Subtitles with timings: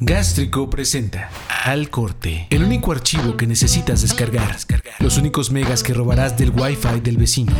[0.00, 1.28] Gástrico presenta
[1.64, 4.56] Al Corte, el único archivo que necesitas descargar,
[5.00, 7.52] los únicos megas que robarás del Wi-Fi del vecino,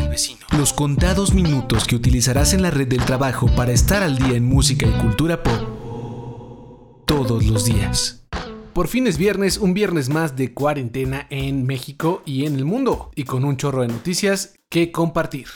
[0.57, 4.45] los contados minutos que utilizarás en la red del trabajo para estar al día en
[4.45, 8.23] música y cultura pop todos los días.
[8.71, 13.11] Por fin es viernes, un viernes más de cuarentena en México y en el mundo,
[13.15, 15.47] y con un chorro de noticias que compartir.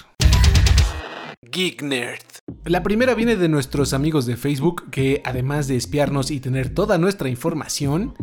[1.50, 2.33] Geek Nerd.
[2.66, 6.98] La primera viene de nuestros amigos de Facebook que además de espiarnos y tener toda
[6.98, 8.14] nuestra información,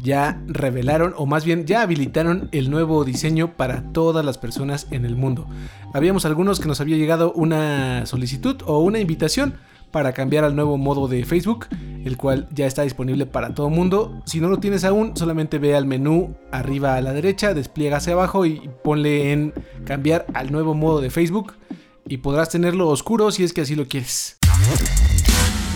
[0.00, 5.04] ya revelaron o más bien ya habilitaron el nuevo diseño para todas las personas en
[5.04, 5.46] el mundo.
[5.92, 9.56] Habíamos algunos que nos había llegado una solicitud o una invitación
[9.90, 11.66] para cambiar al nuevo modo de Facebook,
[12.02, 14.22] el cual ya está disponible para todo mundo.
[14.24, 18.14] Si no lo tienes aún, solamente ve al menú arriba a la derecha, despliega hacia
[18.14, 19.52] abajo y ponle en
[19.84, 21.52] cambiar al nuevo modo de Facebook
[22.10, 24.36] y podrás tenerlo oscuro si es que así lo quieres.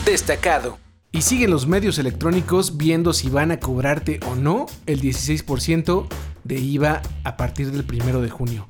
[0.04, 0.78] Destacado.
[1.12, 6.06] Y siguen los medios electrónicos viendo si van a cobrarte o no el 16%
[6.42, 8.66] de IVA a partir del 1 de junio.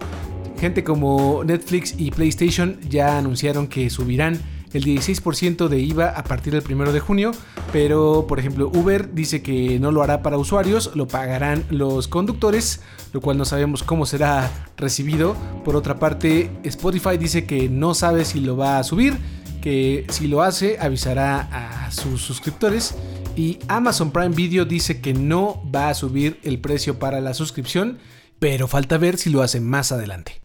[0.61, 4.39] Gente como Netflix y PlayStation ya anunciaron que subirán
[4.75, 7.33] el 16% de IVA a partir del 1 de junio,
[7.73, 12.83] pero por ejemplo Uber dice que no lo hará para usuarios, lo pagarán los conductores,
[13.13, 15.37] lo cual no sabemos cómo será recibido.
[15.65, 19.17] Por otra parte, Spotify dice que no sabe si lo va a subir,
[19.63, 22.95] que si lo hace avisará a sus suscriptores.
[23.37, 27.99] Y Amazon Prime Video dice que no va a subir el precio para la suscripción,
[28.39, 30.41] pero falta ver si lo hace más adelante.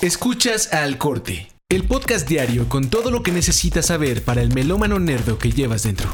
[0.00, 4.98] Escuchas al corte el podcast diario con todo lo que necesitas saber para el melómano
[4.98, 6.08] nerdo que llevas dentro.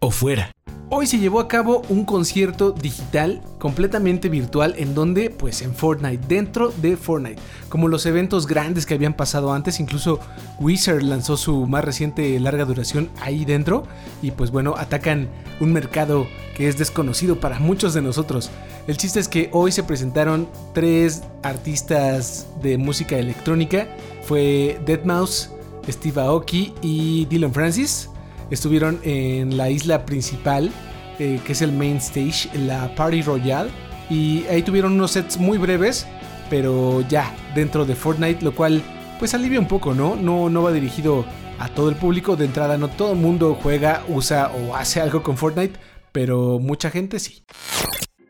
[0.00, 0.52] O fuera.
[0.90, 6.26] Hoy se llevó a cabo un concierto digital completamente virtual en donde, pues en Fortnite,
[6.28, 10.20] dentro de Fortnite, como los eventos grandes que habían pasado antes, incluso
[10.60, 13.84] Wizard lanzó su más reciente larga duración ahí dentro
[14.22, 15.28] y pues bueno, atacan
[15.60, 18.50] un mercado que es desconocido para muchos de nosotros.
[18.86, 23.88] El chiste es que hoy se presentaron tres artistas de música electrónica,
[24.26, 25.50] fue Deadmau5,
[25.88, 28.10] Steve Aoki y Dylan Francis
[28.50, 30.72] estuvieron en la isla principal,
[31.18, 33.70] eh, que es el main stage, la Party Royale,
[34.10, 36.06] y ahí tuvieron unos sets muy breves,
[36.50, 38.82] pero ya dentro de Fortnite, lo cual
[39.18, 40.16] pues alivia un poco, ¿no?
[40.16, 41.24] No, no va dirigido
[41.58, 45.22] a todo el público, de entrada no todo el mundo juega, usa o hace algo
[45.22, 45.78] con Fortnite,
[46.12, 47.44] pero mucha gente sí.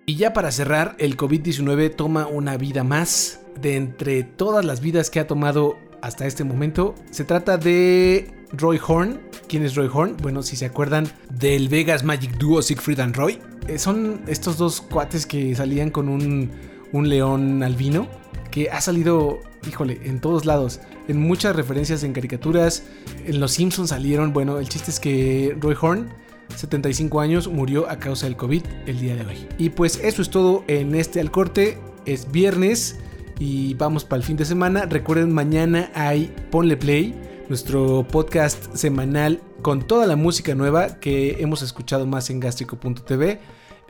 [0.06, 5.10] Y ya para cerrar, el COVID-19 toma una vida más de entre todas las vidas
[5.10, 6.94] que ha tomado hasta este momento.
[7.10, 9.20] Se trata de Roy Horn.
[9.48, 10.16] ¿Quién es Roy Horn?
[10.22, 13.38] Bueno, si se acuerdan del Vegas Magic Duo Siegfried and Roy.
[13.68, 16.50] Eh, son estos dos cuates que salían con un,
[16.92, 18.08] un león albino.
[18.50, 20.80] Que ha salido, híjole, en todos lados.
[21.08, 22.84] En muchas referencias en caricaturas.
[23.26, 24.32] En Los Simpsons salieron.
[24.32, 26.08] Bueno, el chiste es que Roy Horn
[26.54, 29.48] 75 años, murió a causa del COVID el día de hoy.
[29.58, 31.78] Y pues eso es todo en este al corte.
[32.04, 32.98] Es viernes
[33.38, 34.86] y vamos para el fin de semana.
[34.86, 37.14] Recuerden, mañana hay Ponle Play,
[37.48, 43.40] nuestro podcast semanal con toda la música nueva que hemos escuchado más en gastrico.tv.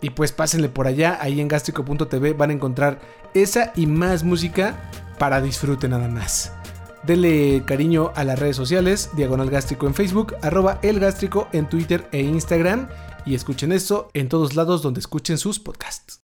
[0.02, 3.00] Y pues pásenle por allá, ahí en gastrico.tv van a encontrar
[3.34, 6.52] esa y más música para disfrute nada más.
[7.04, 12.08] Denle cariño a las redes sociales, Diagonal Gástrico en Facebook, arroba El Gástrico en Twitter
[12.12, 12.88] e Instagram.
[13.24, 16.20] Y escuchen esto en todos lados donde escuchen sus podcasts.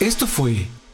[0.00, 0.66] Esto fue